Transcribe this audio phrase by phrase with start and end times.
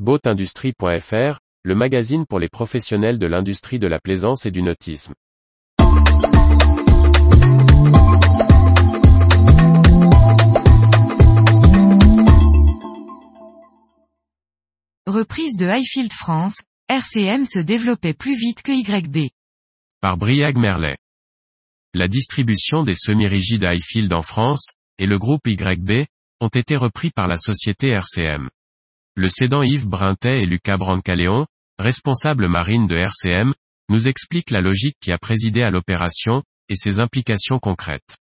[0.00, 5.14] Boatindustrie.fr, le magazine pour les professionnels de l'industrie de la plaisance et du nautisme.
[15.06, 19.30] Reprise de Highfield France, RCM se développait plus vite que YB.
[20.00, 20.96] Par Briag Merlet.
[21.94, 26.06] La distribution des semi-rigides Highfield en France, et le groupe YB,
[26.40, 28.50] ont été repris par la société RCM.
[29.16, 31.46] Le cédant Yves Brintet et Lucas Brancaleon,
[31.78, 33.54] responsables marine de RCM,
[33.88, 38.18] nous expliquent la logique qui a présidé à l'opération, et ses implications concrètes.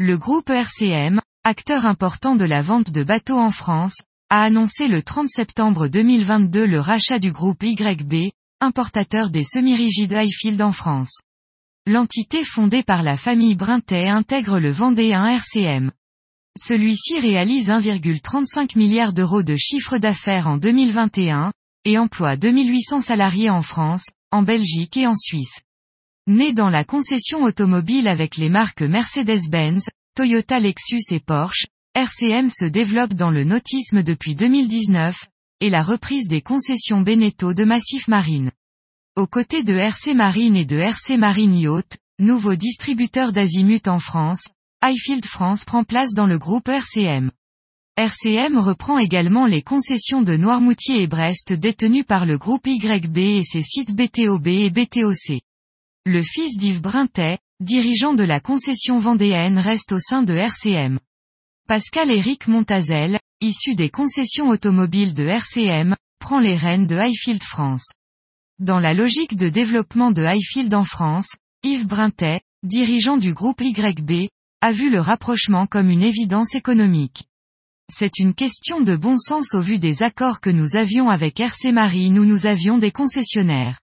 [0.00, 5.02] Le groupe RCM, acteur important de la vente de bateaux en France, a annoncé le
[5.02, 11.20] 30 septembre 2022 le rachat du groupe YB, importateur des semi-rigides Highfield en France.
[11.86, 15.92] L'entité fondée par la famille Brintet intègre le Vendéen RCM.
[16.58, 21.52] Celui-ci réalise 1,35 milliard d'euros de chiffre d'affaires en 2021,
[21.84, 25.60] et emploie 2800 salariés en France, en Belgique et en Suisse.
[26.26, 32.64] Né dans la concession automobile avec les marques Mercedes-Benz, Toyota Lexus et Porsche, RCM se
[32.64, 35.26] développe dans le nautisme depuis 2019,
[35.60, 38.50] et la reprise des concessions Beneteau de Massif Marine.
[39.14, 44.44] Aux côtés de RC Marine et de RC Marine Yacht, nouveau distributeur d'Azimut en France,
[44.82, 47.30] Highfield France prend place dans le groupe RCM.
[47.96, 53.42] RCM reprend également les concessions de Noirmoutier et Brest détenues par le groupe YB et
[53.42, 55.40] ses sites BTOB et BTOC.
[56.04, 61.00] Le fils d'Yves Brintet, dirigeant de la concession vendéenne reste au sein de RCM.
[61.68, 67.92] Pascal-Éric Montazel, issu des concessions automobiles de RCM, prend les rênes de Highfield France.
[68.58, 74.28] Dans la logique de développement de Highfield en France, Yves Brintet, dirigeant du groupe YB,
[74.60, 77.24] a vu le rapprochement comme une évidence économique.
[77.92, 81.72] C'est une question de bon sens au vu des accords que nous avions avec RC
[81.72, 83.80] Marine où nous avions des concessionnaires.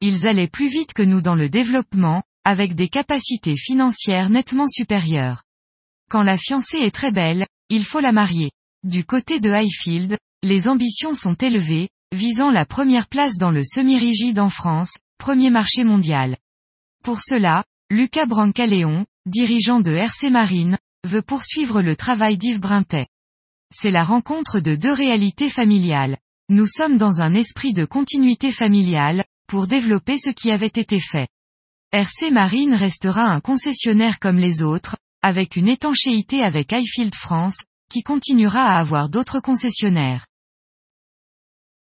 [0.00, 5.42] Ils allaient plus vite que nous dans le développement, avec des capacités financières nettement supérieures.
[6.10, 8.50] Quand la fiancée est très belle, il faut la marier.
[8.84, 14.38] Du côté de Highfield, les ambitions sont élevées, visant la première place dans le semi-rigide
[14.38, 16.36] en France, premier marché mondial.
[17.02, 23.06] Pour cela, Lucas Brancaleon, dirigeant de RC Marine, veut poursuivre le travail d'Yves Brintet.
[23.74, 26.18] C'est la rencontre de deux réalités familiales.
[26.48, 31.28] Nous sommes dans un esprit de continuité familiale, pour développer ce qui avait été fait.
[31.92, 37.58] RC Marine restera un concessionnaire comme les autres, avec une étanchéité avec Highfield France,
[37.90, 40.26] qui continuera à avoir d'autres concessionnaires.